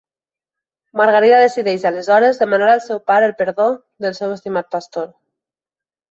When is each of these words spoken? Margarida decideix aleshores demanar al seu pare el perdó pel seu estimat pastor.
Margarida 0.99 1.41
decideix 1.41 1.83
aleshores 1.89 2.39
demanar 2.43 2.69
al 2.75 2.81
seu 2.85 3.01
pare 3.11 3.27
el 3.31 3.35
perdó 3.41 3.67
pel 4.05 4.17
seu 4.21 4.33
estimat 4.37 4.71
pastor. 4.77 5.05